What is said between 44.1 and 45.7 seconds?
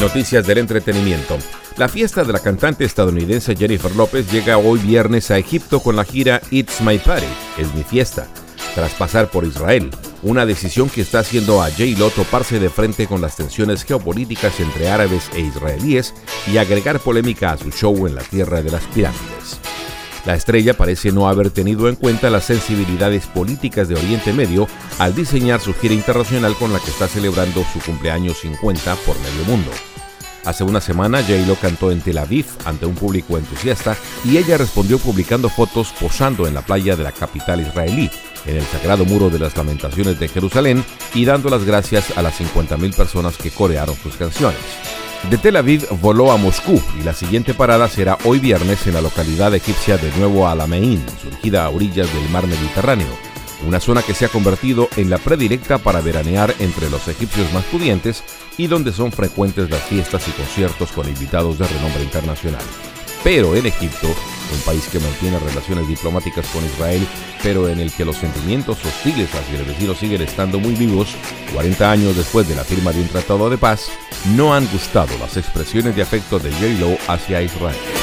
canciones. De Tel